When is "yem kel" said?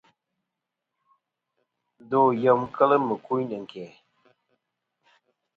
2.41-2.91